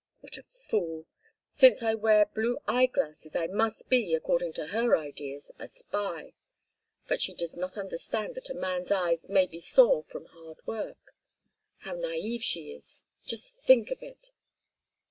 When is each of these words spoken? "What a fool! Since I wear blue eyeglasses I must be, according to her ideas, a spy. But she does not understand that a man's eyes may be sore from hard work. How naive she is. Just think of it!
"What 0.21 0.35
a 0.39 0.43
fool! 0.49 1.05
Since 1.51 1.83
I 1.83 1.93
wear 1.93 2.25
blue 2.25 2.57
eyeglasses 2.67 3.35
I 3.35 3.45
must 3.45 3.87
be, 3.87 4.15
according 4.15 4.53
to 4.53 4.65
her 4.69 4.97
ideas, 4.97 5.51
a 5.59 5.67
spy. 5.67 6.33
But 7.07 7.21
she 7.21 7.35
does 7.35 7.55
not 7.55 7.77
understand 7.77 8.33
that 8.33 8.49
a 8.49 8.55
man's 8.55 8.89
eyes 8.91 9.29
may 9.29 9.45
be 9.45 9.59
sore 9.59 10.01
from 10.01 10.25
hard 10.25 10.57
work. 10.65 11.13
How 11.81 11.93
naive 11.93 12.41
she 12.41 12.71
is. 12.71 13.03
Just 13.27 13.57
think 13.57 13.91
of 13.91 14.01
it! 14.01 14.31